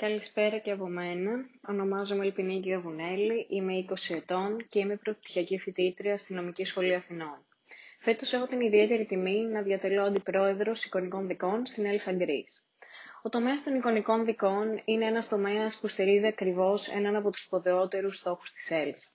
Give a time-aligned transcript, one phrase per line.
[0.00, 1.30] Καλησπέρα και από μένα.
[1.68, 7.44] Ονομάζομαι Ελπινίκη Γαβουνέλη, είμαι 20 ετών και είμαι πρωτοτυχιακή φοιτήτρια στη Νομική Σχολή Αθηνών.
[7.98, 12.46] Φέτος έχω την ιδιαίτερη τιμή να διατελώ αντιπρόεδρος εικονικών δικών στην Έλσα Γκρι.
[13.22, 18.16] Ο τομέας των εικονικών δικών είναι ένας τομέας που στηρίζει ακριβώς έναν από τους σπουδαιότερους
[18.16, 19.12] στόχους της Έλσας.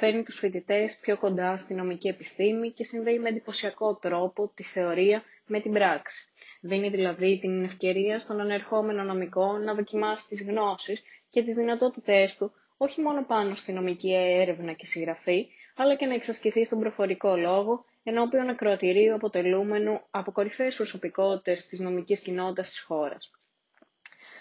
[0.00, 5.22] Φέρνει τους φοιτητές πιο κοντά στη νομική επιστήμη και συνδέει με εντυπωσιακό τρόπο τη θεωρία
[5.46, 6.28] με την πράξη.
[6.60, 12.52] Δίνει δηλαδή την ευκαιρία στον ανερχόμενο νομικό να δοκιμάσει τις γνώσεις και τις δυνατότητές του
[12.76, 15.46] όχι μόνο πάνω στη νομική έρευνα και συγγραφή,
[15.76, 22.20] αλλά και να εξασκηθεί στον προφορικό λόγο ενώπιον ακροατηρίου αποτελούμενου από κορυφαίες προσωπικότητες της νομικής
[22.20, 23.30] κοινότητας της χώρας.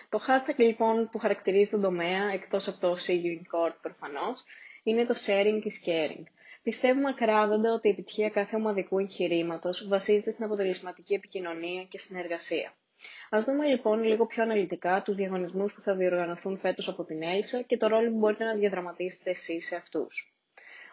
[0.09, 4.43] Το hashtag λοιπόν που χαρακτηρίζει τον τομέα, εκτός από το Signing Court προφανώς,
[4.89, 6.23] είναι το sharing is caring.
[6.63, 12.73] Πιστεύουμε ακράδαντα ότι η επιτυχία κάθε ομαδικού εγχειρήματος βασίζεται στην αποτελεσματική επικοινωνία και συνεργασία.
[13.29, 17.61] Α δούμε λοιπόν λίγο πιο αναλυτικά τους διαγωνισμούς που θα διοργανωθούν φέτος από την Έλσα
[17.61, 20.36] και το ρόλο που μπορείτε να διαδραματίσετε εσείς σε αυτούς.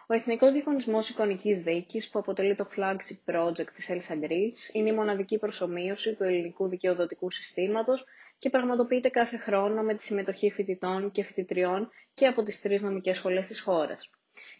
[0.07, 4.93] Ο Εθνικός Διαγωνισμό Εικονικής Δίκης, που αποτελεί το flagship project της Έλσα Greece, είναι η
[4.93, 8.05] μοναδική προσωμείωση του ελληνικού δικαιοδοτικού συστήματος
[8.37, 13.17] και πραγματοποιείται κάθε χρόνο με τη συμμετοχή φοιτητών και φοιτητριών και από τις τρεις νομικές
[13.17, 14.09] σχολές της χώρας.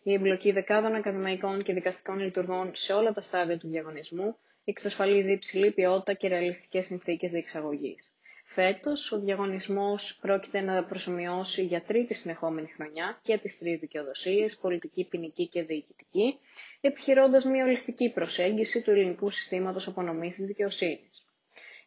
[0.03, 5.71] Η εμπλοκή δεκάδων ακαδημαϊκών και δικαστικών λειτουργών σε όλα τα στάδια του διαγωνισμού εξασφαλίζει υψηλή
[5.71, 8.14] ποιότητα και ρεαλιστικές συνθήκες διεξαγωγής.
[8.55, 15.03] Φέτος, ο διαγωνισμός πρόκειται να προσωμιώσει για τρίτη συνεχόμενη χρονιά και τις τρεις δικαιοδοσίες, πολιτική,
[15.07, 16.37] ποινική και διοικητική,
[16.81, 21.25] επιχειρώντας μια ολιστική προσέγγιση του ελληνικού συστήματος απονομής της δικαιοσύνης.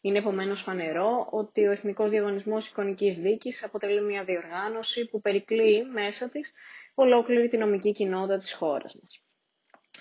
[0.01, 6.29] Είναι επομένως φανερό ότι ο Εθνικός Διαγωνισμός Εικονικής Δίκης αποτελεί μια διοργάνωση που περικλεί μέσα
[6.31, 6.53] της
[6.95, 9.21] ολόκληρη τη νομική κοινότητα της χώρας μας.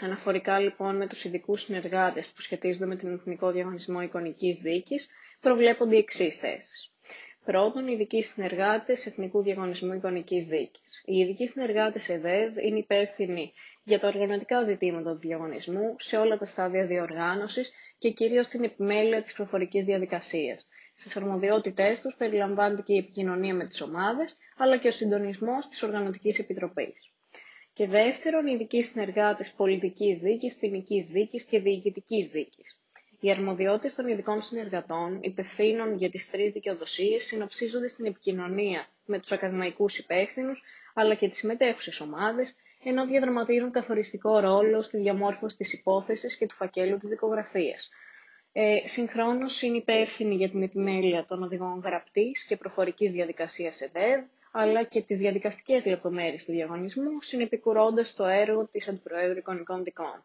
[0.02, 5.09] Αναφορικά λοιπόν με τους ειδικούς συνεργάτες που σχετίζονται με τον Εθνικό Διαγωνισμό Εικονικής Δίκης,
[5.47, 6.91] προβλέπονται οι εξής θέσεις.
[7.45, 11.03] Πρώτον, οι ειδικοί συνεργάτες Εθνικού Διαγωνισμού Εικονικής Δίκης.
[11.05, 13.53] Οι ειδικοί συνεργάτες ΕΔΕΔ είναι υπεύθυνοι
[13.83, 19.21] για τα οργανωτικά ζητήματα του διαγωνισμού σε όλα τα στάδια διοργάνωσης και κυρίως την επιμέλεια
[19.21, 24.87] της προφορικής διαδικασίας, στις αρμοδιότητές τους περιλαμβάνεται και η επικοινωνία με τις ομάδες, αλλά και
[24.87, 27.11] ο συντονισμός της Οργανωτικής Επιτροπής.
[27.73, 32.77] Και δεύτερον, οι ειδικοί συνεργάτες πολιτικής δίκης, ποινικής δίκης και διοικητικής δίκης.
[33.20, 39.32] Οι αρμοδιότητες των ειδικών συνεργατών, υπευθύνων για τις τρεις δικαιοδοσίες, συνοψίζονται στην επικοινωνία με τους
[39.32, 40.64] ακαδημαϊκούς υπεύθυνους,
[40.94, 46.54] αλλά και τις συμμετέχουσες ομάδες, ενώ διαδραματίζουν καθοριστικό ρόλο στη διαμόρφωση της υπόθεσης και του
[46.55, 47.89] φακέλου της δικογραφίας,
[48.52, 54.84] ε, συγχρόνως είναι υπεύθυνη για την επιμέλεια των οδηγών γραπτής και προφορικής διαδικασίας ΕΔΕΔ, αλλά
[54.84, 60.23] και τις διαδικαστικές λεπτομέρειες του διαγωνισμού, συνεπικουρώντας το έργο της Αντιπροέδρου Εικονικών Δικών.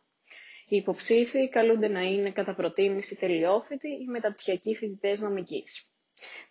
[0.73, 5.87] Οι υποψήφοι καλούνται να είναι κατά προτίμηση τελειόφοιτοι ή μεταπτυχιακοί φοιτητές νομικής.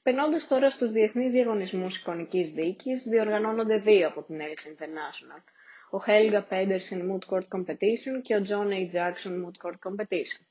[0.04, 5.44] Περνώντας τώρα στους διεθνείς διαγωνισμούς εικονικής δίκης, διοργανώνονται δύο από την Elks International.
[5.92, 8.94] Ο Helga Pedersen Moot Court Competition και ο John A.
[8.96, 10.42] Jackson Moot Court Competition.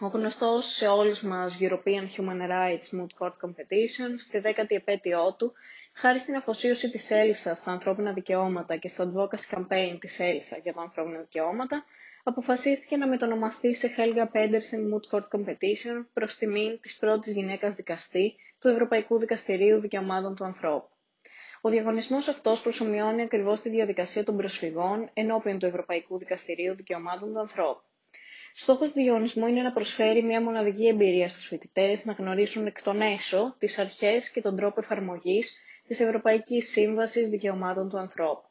[0.00, 5.52] Ο γνωστός σε όλους μας European Human Rights Moot Court Competition στη δέκατη επέτειό του,
[5.92, 10.72] χάρη στην αφοσίωση της Έλσα στα ανθρώπινα δικαιώματα και στο advocacy campaign της Έλσα για
[10.72, 11.84] τα ανθρώπινα δικαιώματα,
[12.26, 18.34] αποφασίστηκε να μετονομαστεί σε Helga Pedersen Moot Court Competition προς τιμή της πρώτης γυναίκας δικαστή
[18.58, 20.88] του Ευρωπαϊκού Δικαστηρίου Δικαιωμάτων του Ανθρώπου.
[21.60, 27.38] Ο διαγωνισμός αυτός προσωμιώνει ακριβώς τη διαδικασία των προσφυγών ενώπιον του Ευρωπαϊκού Δικαστηρίου Δικαιωμάτων του
[27.40, 27.82] Ανθρώπου.
[28.52, 33.00] Στόχος του διαγωνισμού είναι να προσφέρει μια μοναδική εμπειρία στους φοιτητές να γνωρίσουν εκ των
[33.00, 38.48] έσω τις αρχές και τον τρόπο εφαρμογής της Ευρωπαϊκής Σύμβασης Δικαιωμάτων του Ανθρώπου.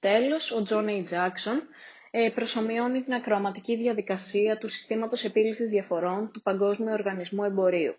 [0.00, 1.02] Τέλος, ο John A.
[1.10, 1.95] Jackson ε,
[2.34, 7.94] προσωμιώνει την ακροαματική διαδικασία του συστήματος επίλυσης διαφορών του Παγκόσμιου Οργανισμού Εμπορίου.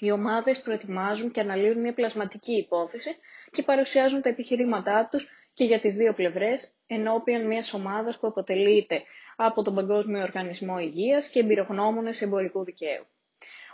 [0.00, 3.10] Οι ομάδες προετοιμάζουν και αναλύουν μια πλασματική υπόθεση
[3.50, 9.02] και παρουσιάζουν τα επιχειρήματά τους και για τις δύο πλευρές ενώπιον μιας ομάδας που αποτελείται
[9.36, 13.06] από τον Παγκόσμιο Οργανισμό Υγείας και εμπειρογνώμονες εμπορικού δικαίου.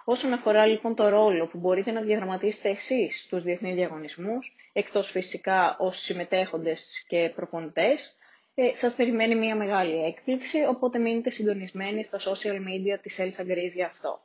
[0.05, 5.77] Όσον αφορά λοιπόν το ρόλο που μπορείτε να διαδραματίσετε εσείς στους διεθνείς διαγωνισμούς, εκτός φυσικά
[5.79, 8.17] ως συμμετέχοντες και προπονητές,
[8.61, 13.73] ε, σας περιμένει μια μεγάλη έκπληξη, οπότε μείνετε συντονισμένοι στα social media της Elsa Greece
[13.75, 14.21] για αυτό.